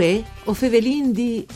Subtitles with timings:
[0.00, 1.46] Uè, o fevelin di...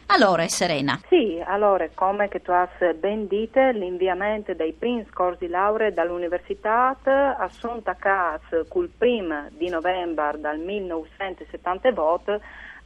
[0.10, 1.00] Allora, Serena.
[1.10, 7.50] Sì, allora, come che tu hai ben dite, l'inviamento dei Prince corsi laurea dall'università a
[7.50, 11.90] Sonta Cas col primo di novembre del 1970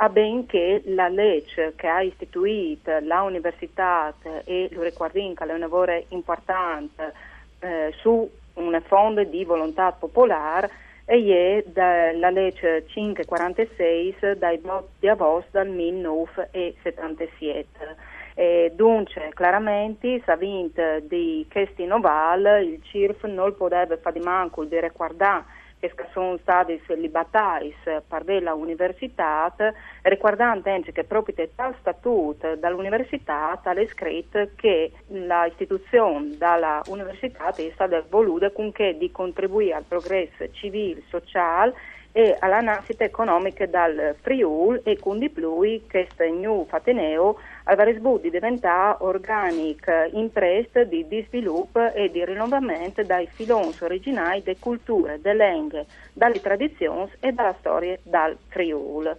[0.02, 4.14] a benché la legge che ha istituito l'università
[4.46, 7.12] e lo riguardin che è un lavoro importante
[7.60, 10.70] eh, su un fondo di volontà popolare
[11.04, 14.62] e è la legge 546 dai
[15.00, 18.08] di agosto del 1977.
[18.36, 24.24] E dunque, chiaramente, se ha vinto di questi noval, il CIRF non poteva fare di
[24.24, 25.44] manco di riguardare
[25.80, 29.54] che sono stati libertari per la università,
[30.02, 38.52] riguardando anche che proprio dal statuto dall'università è scritto che l'istituzione dall'università è stata voluta
[38.52, 41.74] con che di contribuire al progresso civile, sociale
[42.12, 48.20] e alla nascita economica dal Friul e con di più questo new Fateneo avrebbe sbu
[48.20, 55.22] di diventare organica impresa di, di, sviluppo e di rinnovamento dai filoni originali delle culture,
[55.22, 59.16] delle lingue, dalle tradizioni e dalla storia dal Friul.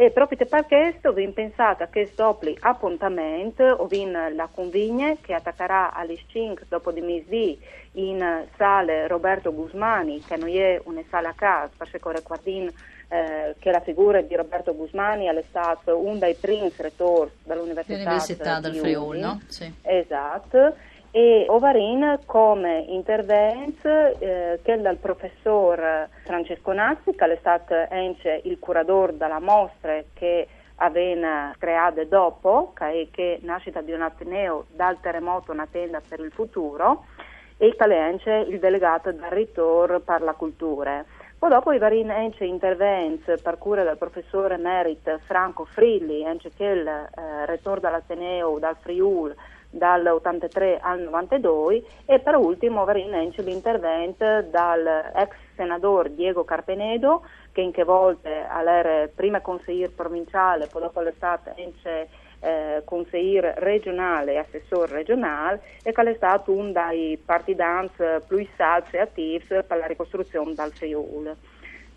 [0.00, 5.92] E proprio per questo vi pensate a questo doppio appuntamento, ovin la convigne che attaccherà
[5.92, 7.58] alle 5 dopo di mesi
[7.94, 12.72] in sale Roberto Guzmani, che non è una sala a casa, perché ricordin
[13.08, 18.76] eh, che la figura di Roberto Guzmani è stato uno dei primi rettori dall'Università del
[18.76, 19.40] Friuli, no?
[19.48, 19.68] Sì.
[19.82, 20.76] Esatto
[21.10, 28.58] e Ovarin come intervento eh, che dal professor Francesco Nassi, che è stato anche il
[28.58, 35.50] curatore della mostra che aveva creato dopo, che, che nascita di un Ateneo dal terremoto
[35.52, 37.04] una tenda per il futuro,
[37.56, 41.04] e è anche il delegato del ritorno per la cultura.
[41.38, 42.04] Poi dopo i vari
[42.40, 48.76] interventi per cura del professore Merit Franco Frilli, anche che il eh, ritorno dall'Ateneo, dal
[48.80, 49.34] Friul,
[49.70, 57.72] dall'83 al 92 e per ultimo Varinenci l'intervento dal ex senatore Diego Carpenedo che in
[57.72, 62.08] che volte era prima consigliere provinciale poi dopo l'estate ence
[62.40, 67.90] eh, consigliere regionale e assessore regionale e che è stato uno dei partidans
[68.26, 71.32] più salsi e attivi per la ricostruzione dal Friuli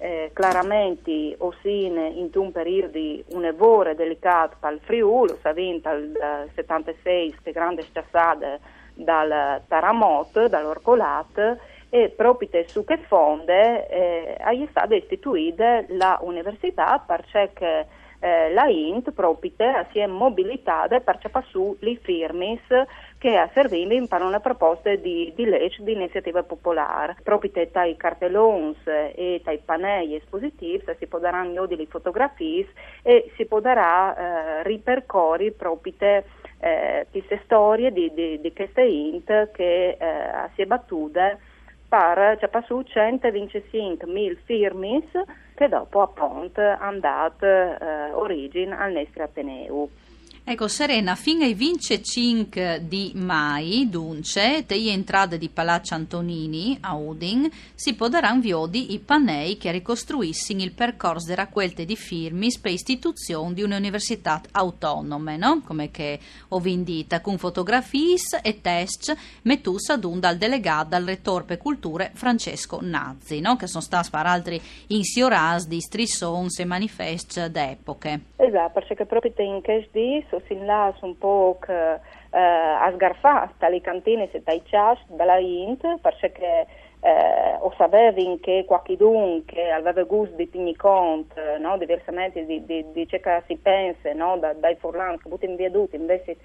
[0.02, 2.98] eh, chiaramente Ossine in un periodo
[3.36, 8.60] un'evore delicato per il Friuli, si è il 76 le grandi stassate
[8.96, 11.58] dal Taramot, dall'Orcolat
[11.90, 17.86] e proprio su che fonde eh, è stata istituita l'università perché
[18.20, 19.52] eh, la INT proprio
[19.92, 21.20] si è mobilitata per
[21.50, 22.60] su le firme
[23.22, 27.18] che servivano per una proposta di, di legge di iniziativa popolare.
[27.22, 32.68] Proprio tra i cartelloni e tra i pannelli espositivi si potranno delle fotografie
[33.04, 39.98] e si potrà eh, ripercorrere proprio eh, queste storie di, di, di queste INT che
[40.00, 41.38] eh, si è battuta
[41.88, 45.04] per cioè, su 125.000 firme
[45.54, 49.90] che dopo appunto hanno dato eh, origine al nostro Ateneo.
[50.44, 57.48] Ecco, Serena, fino ai 25 di mai, dunque, te entrate di Palazzo Antonini a Udin,
[57.76, 63.54] si poderanno viodi i panei che ricostruissero il percorso della raccolte di firmi per istituzione
[63.54, 65.62] di un'università autonome, no?
[65.64, 71.44] Come che ho vindita, con fotografie e test mettus ad un dal delegato al rettore
[71.44, 73.56] per culture Francesco Nazzi, no?
[73.56, 78.22] Che sono stati per altri insioras di strissons e manifest d'epoche.
[78.38, 82.00] Esatto, perché proprio in cash di sin là un po' che, eh,
[82.40, 86.68] a sgarfare dalle cantine e dai chas dalla int perché
[87.04, 92.86] eh, o sapevi che qualcuno che aveva gusto di tenere conto no, diversamente di, di,
[92.92, 96.38] di ciò che si pensa no, da, dai furlani che buttano via tutti invece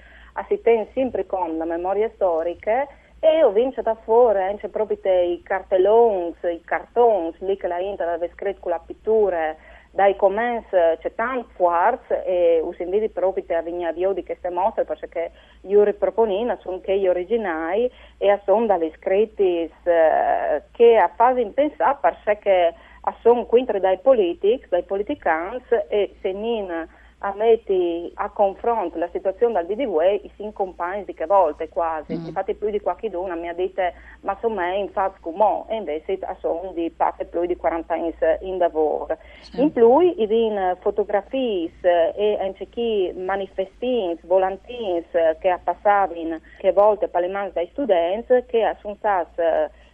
[0.49, 2.87] si tiene sempre con la memoria storica
[3.21, 8.09] e ho vinto da fuori anche proprio i cartelloni, i cartoni lì che la Inter
[8.09, 9.57] aveva scritto con la pittura
[9.97, 14.85] dai comments c'è tanto quarz e us inviti proprio a venire a di queste mostre
[14.85, 15.31] perché
[15.63, 21.97] io riproponino sono che gli originali e sono dalle scritti eh, che a fase pensare
[22.01, 22.75] perché
[23.23, 26.87] sono quindi dai politici, dai politicans e se non
[27.21, 32.15] a metti a confronto la situazione dal DDW i cinque compagni di che volte quasi,
[32.15, 32.27] mm.
[32.27, 33.83] infatti più di qualche una mi ha detto
[34.21, 39.17] ma me infatti come e invece sono di parte più di 40 anni in lavoro.
[39.41, 39.61] Sì.
[39.61, 47.21] In più i vin fotografie e anche chi manifestini, volantini che passavano che volte per
[47.23, 49.43] le mani dai studenti che sono stati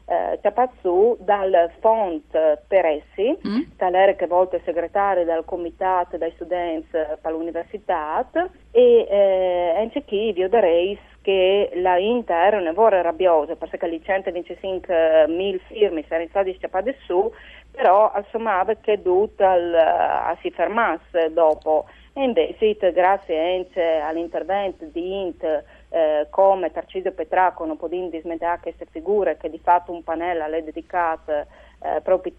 [0.06, 3.60] eh, Ciapazzu dal Font Peressi, mm.
[3.76, 8.28] talere che volte segretario del comitato dei studenti per l'università
[8.70, 15.60] e eh, anche chi vi odereis che la Inter non vuole rabbiosa perché le 125.000
[15.66, 17.32] firme sono state scappate su
[17.70, 25.64] però assumava che tutto a si fermasse dopo e invece grazie anche all'intervento di Int
[25.88, 30.62] eh, come Tarcisio Petracco non può dismettere queste figure che di fatto un pannello è
[30.62, 32.32] dedicato eh, proprio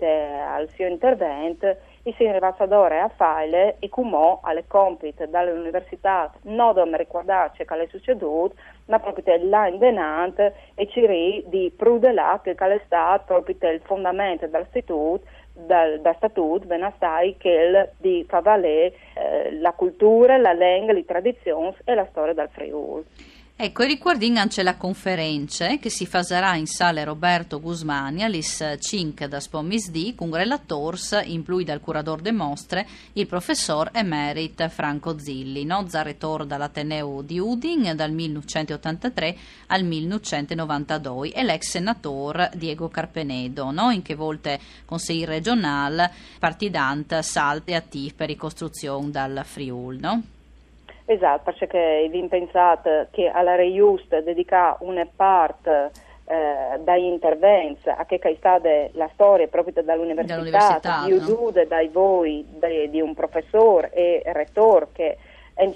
[0.47, 1.75] al suo intervento
[2.05, 8.55] il signor ambasciatore a file e come alle compiti dall'università non ricordarci che è succeduto
[8.85, 11.05] ma proprio là in denante e ci
[11.47, 15.23] di prudelare che è stato proprio il fondamento dell'istituto
[15.53, 21.73] dal, da statut venastai che di fa valere eh, la cultura, la lingua, le tradizioni
[21.85, 23.05] e la storia del Friuli.
[23.63, 29.29] Ecco, e riguardin anche la conferenza che si farà in sale Roberto Guzmani all'IS 5
[29.29, 35.63] da Spomisdi con relators, in più dal curador de mostre, il professor emerit Franco Zilli,
[35.63, 35.87] no?
[35.87, 39.37] zaretor dall'Ateneo di Udin dal 1983
[39.67, 43.91] al 1992 e l'ex senatore Diego Carpenedo, no?
[43.91, 49.99] in che volte consigliere regionale, partidante, salt e attiv per ricostruzione dal Friul.
[50.01, 50.23] No?
[51.05, 55.91] Esatto, perché vi pensate che alla Reiust dedica una parte
[56.25, 61.65] eh, dai interventi a che è stata la storia proprio dall'università, dall'università di no?
[61.67, 65.17] dai voi, dai, di un professore e rettore che
[65.59, 65.73] in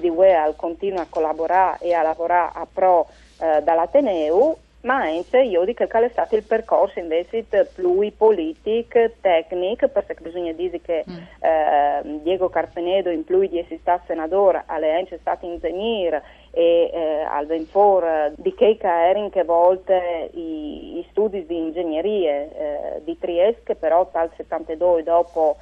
[0.00, 3.06] di Weal continua a collaborare e a lavorare a pro
[3.38, 7.44] eh, dall'Ateneu ma anche io dico che è stato il percorso invece
[7.74, 11.16] più politico, tecnico, perché bisogna dire che mm.
[11.40, 17.22] eh, Diego Carpenedo in più di essere stato senatore, è anche stato ingegnere e eh,
[17.28, 23.62] al venfor di che erano che volte i, i, studi di ingegneria eh, di Trieste,
[23.64, 25.56] che però dal 72 dopo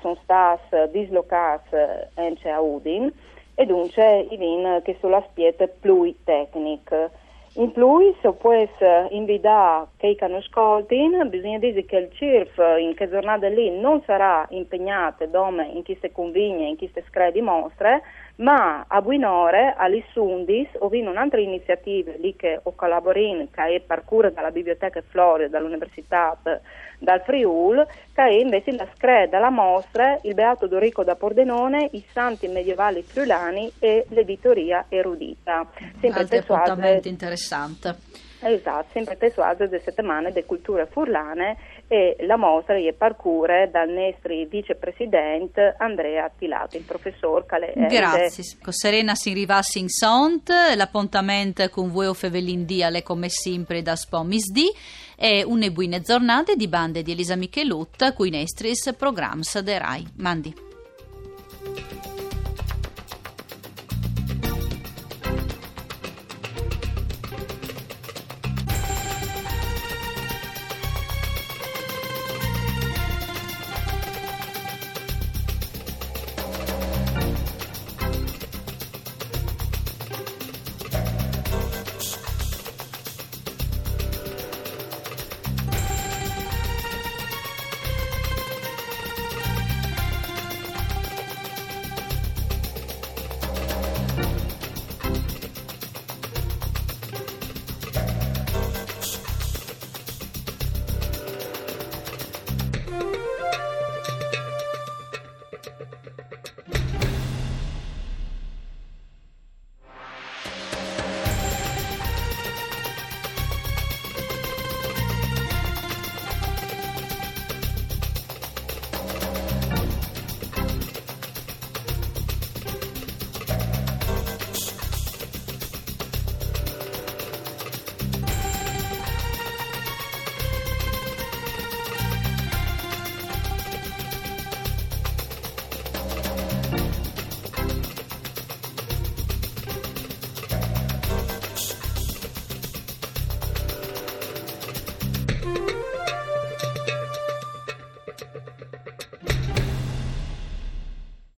[0.00, 1.74] sono stati dislocati
[2.14, 3.12] anche a Udin,
[3.54, 7.10] e dunque i vin che sulla spiete più tecniche.
[7.54, 8.52] In più, se può
[9.10, 14.46] invitare che non ascoltino, bisogna dire che il CIRF in che giornata lì non sarà
[14.50, 15.26] impegnato
[15.72, 18.02] in chi si convigne, in si scrive mostre,
[18.40, 24.30] ma a Buinore, all'Issundis, ho visto un'altra iniziativa lì che ho collaborato, che è parcura
[24.30, 26.38] dalla Biblioteca Florida, dall'Università
[26.98, 32.04] dal Friul, che è invece la screda, la mostra, il Beato Dorico da Pordenone, i
[32.12, 35.66] santi medievali friulani e l'editoria erudita.
[36.00, 37.96] Sempre Altri appuntamenti interessante.
[38.42, 41.58] Esatto, sempre tesuaggio delle settimane di culture furlane
[41.92, 47.72] e la mostra è parcure dal nostro vicepresidente Andrea Attilato, il professor Calè.
[47.88, 48.44] Grazie.
[48.62, 53.96] Con Serena si rivassi in sont, l'appuntamento con voi o Fevelin alle come sempre da
[53.96, 54.70] Spomis D
[55.16, 60.06] e une buine giornate di bande di Elisa Michelut, cui nestris programs de Rai.
[60.18, 60.54] Mandi.